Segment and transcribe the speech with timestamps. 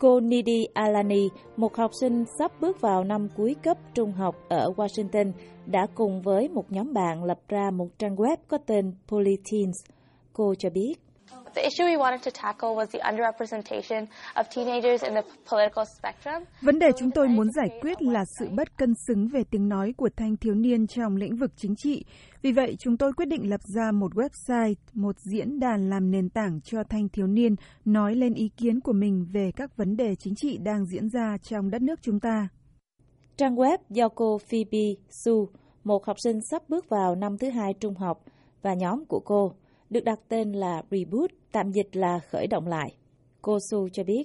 [0.00, 4.72] Cô Nidi Alani, một học sinh sắp bước vào năm cuối cấp trung học ở
[4.76, 5.32] Washington,
[5.66, 9.76] đã cùng với một nhóm bạn lập ra một trang web có tên Polyteens.
[10.32, 10.94] Cô cho biết.
[11.54, 16.42] The issue we wanted to tackle was the underrepresentation of teenagers in the political spectrum.
[16.62, 19.94] Vấn đề chúng tôi muốn giải quyết là sự bất cân xứng về tiếng nói
[19.96, 22.04] của thanh thiếu niên trong lĩnh vực chính trị.
[22.42, 26.28] Vì vậy, chúng tôi quyết định lập ra một website, một diễn đàn làm nền
[26.28, 30.14] tảng cho thanh thiếu niên nói lên ý kiến của mình về các vấn đề
[30.14, 32.48] chính trị đang diễn ra trong đất nước chúng ta.
[33.36, 34.94] Trang web do cô Phoebe
[35.24, 35.48] Su,
[35.84, 38.20] một học sinh sắp bước vào năm thứ hai trung học,
[38.62, 39.52] và nhóm của cô
[39.90, 42.88] được đặt tên là Reboot, tạm dịch là khởi động lại.
[43.42, 44.24] Cô Su cho biết.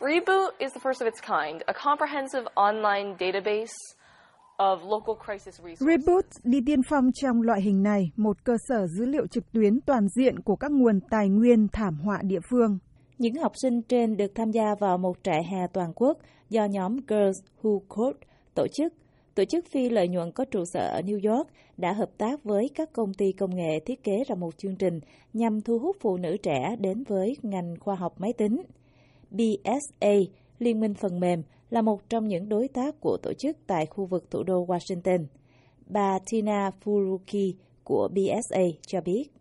[0.00, 3.74] Reboot is the first of its kind, a comprehensive online database
[4.56, 5.88] of local crisis resources.
[5.88, 9.80] Reboot đi tiên phong trong loại hình này, một cơ sở dữ liệu trực tuyến
[9.86, 12.78] toàn diện của các nguồn tài nguyên thảm họa địa phương.
[13.18, 16.18] Những học sinh trên được tham gia vào một trại hè toàn quốc
[16.48, 18.18] do nhóm Girls Who Code
[18.54, 18.92] tổ chức
[19.36, 22.70] tổ chức phi lợi nhuận có trụ sở ở New York đã hợp tác với
[22.74, 25.00] các công ty công nghệ thiết kế ra một chương trình
[25.32, 28.62] nhằm thu hút phụ nữ trẻ đến với ngành khoa học máy tính.
[29.30, 30.14] BSA,
[30.58, 34.06] Liên minh phần mềm, là một trong những đối tác của tổ chức tại khu
[34.06, 35.24] vực thủ đô Washington.
[35.86, 37.52] Bà Tina Furuki
[37.84, 39.35] của BSA cho biết.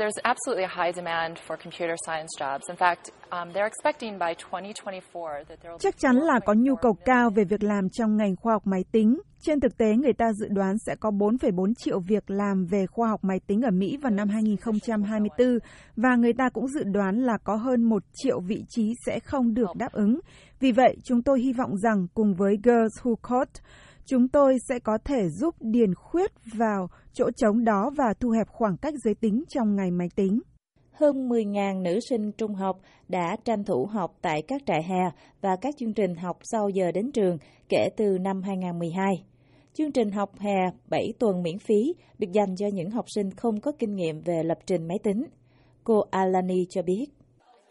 [0.00, 2.62] There's absolutely a high demand for computer science jobs.
[2.68, 6.76] In fact, um, they're expecting by 2024 that there will Chắc chắn là có nhu
[6.76, 9.20] cầu cao về việc làm trong ngành khoa học máy tính.
[9.40, 13.08] Trên thực tế, người ta dự đoán sẽ có 4,4 triệu việc làm về khoa
[13.08, 15.58] học máy tính ở Mỹ vào năm 2024
[15.96, 19.54] và người ta cũng dự đoán là có hơn 1 triệu vị trí sẽ không
[19.54, 20.20] được đáp ứng.
[20.60, 23.60] Vì vậy, chúng tôi hy vọng rằng cùng với Girls Who Code,
[24.10, 28.48] chúng tôi sẽ có thể giúp điền khuyết vào chỗ trống đó và thu hẹp
[28.48, 30.40] khoảng cách giới tính trong ngày máy tính.
[30.92, 35.56] Hơn 10.000 nữ sinh trung học đã tranh thủ học tại các trại hè và
[35.60, 39.24] các chương trình học sau giờ đến trường kể từ năm 2012.
[39.74, 40.56] Chương trình học hè
[40.88, 44.42] 7 tuần miễn phí được dành cho những học sinh không có kinh nghiệm về
[44.42, 45.24] lập trình máy tính.
[45.84, 47.06] Cô Alani cho biết.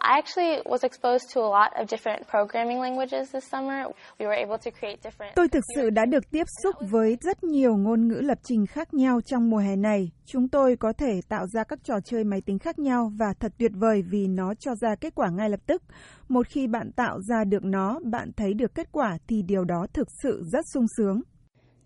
[0.00, 3.84] I actually was exposed to a lot of different programming languages this summer.
[4.18, 7.44] We were able to create different Tôi thực sự đã được tiếp xúc với rất
[7.44, 10.10] nhiều ngôn ngữ lập trình khác nhau trong mùa hè này.
[10.26, 13.52] Chúng tôi có thể tạo ra các trò chơi máy tính khác nhau và thật
[13.58, 15.82] tuyệt vời vì nó cho ra kết quả ngay lập tức.
[16.28, 19.86] Một khi bạn tạo ra được nó, bạn thấy được kết quả thì điều đó
[19.92, 21.20] thực sự rất sung sướng.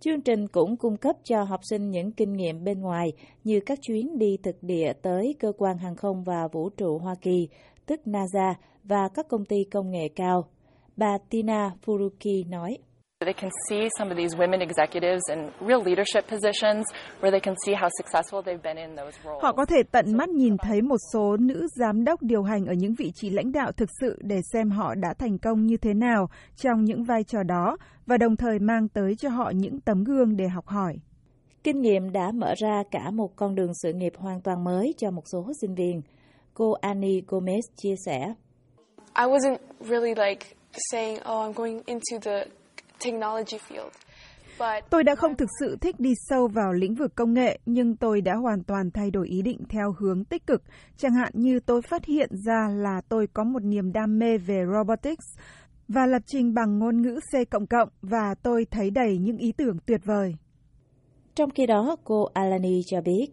[0.05, 3.13] Chương trình cũng cung cấp cho học sinh những kinh nghiệm bên ngoài
[3.45, 7.15] như các chuyến đi thực địa tới cơ quan hàng không và vũ trụ Hoa
[7.23, 7.49] Kỳ,
[7.87, 8.55] tức NASA
[8.85, 10.45] và các công ty công nghệ cao.
[10.97, 12.79] Bà Tina Furuki nói.
[13.25, 15.39] They can see some of these women executives in
[15.69, 16.85] real leadership positions
[17.21, 19.43] where they can see how successful they've been in those roles.
[19.43, 22.73] Họ có thể tận mắt nhìn thấy một số nữ giám đốc điều hành ở
[22.73, 25.95] những vị trí lãnh đạo thực sự để xem họ đã thành công như thế
[25.95, 27.77] nào trong những vai trò đó
[28.07, 30.97] và đồng thời mang tới cho họ những tấm gương để học hỏi.
[31.65, 35.11] Kinh nghiệm đã mở ra cả một con đường sự nghiệp hoàn toàn mới cho
[35.11, 36.01] một số sinh viên.
[36.55, 38.35] Cô Annie Gomez chia sẻ.
[39.15, 40.47] I wasn't really like
[40.91, 42.45] saying, oh, I'm going into the
[42.99, 43.91] technology field.
[44.59, 47.97] But Tôi đã không thực sự thích đi sâu vào lĩnh vực công nghệ, nhưng
[47.97, 50.63] tôi đã hoàn toàn thay đổi ý định theo hướng tích cực.
[50.97, 54.63] Chẳng hạn như tôi phát hiện ra là tôi có một niềm đam mê về
[54.73, 55.25] robotics
[55.89, 59.53] và lập trình bằng ngôn ngữ C cộng cộng và tôi thấy đầy những ý
[59.53, 60.35] tưởng tuyệt vời.
[61.35, 63.27] Trong khi đó, cô Alani cho biết.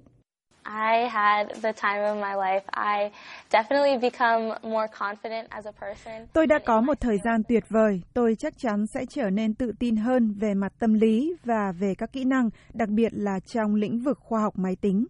[0.69, 2.61] I had the time of my life.
[2.71, 3.11] I
[3.49, 6.27] definitely become more confident as a person.
[6.33, 8.01] Tôi đã có một thời gian tuyệt vời.
[8.13, 11.95] Tôi chắc chắn sẽ trở nên tự tin hơn về mặt tâm lý và về
[11.95, 15.05] các kỹ năng, đặc biệt là trong lĩnh vực khoa học máy tính.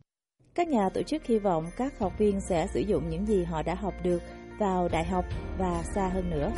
[0.55, 3.61] Các nhà tổ chức hy vọng các học viên sẽ sử dụng những gì họ
[3.61, 4.21] đã học được
[4.59, 5.25] vào đại học
[5.57, 6.51] và xa hơn nữa.